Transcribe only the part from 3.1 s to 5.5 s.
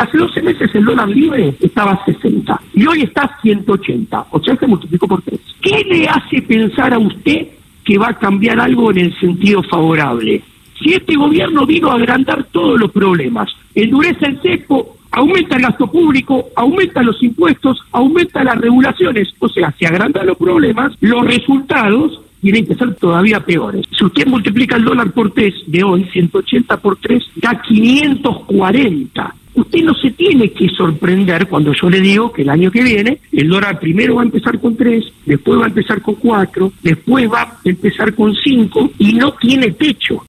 a 180, o sea, se multiplicó por 3.